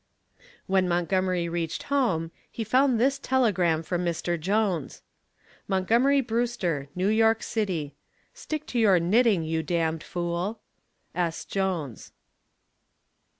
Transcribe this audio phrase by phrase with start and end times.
[0.65, 4.35] When Montgomery reached home he found this telegram from Mr.
[4.39, 5.03] Jones:
[5.67, 7.93] MONTGOMERY BREWSTER, New York City.
[8.33, 10.59] Stick to your knitting, you damned fool.
[11.13, 11.45] S.
[11.45, 12.13] JONES.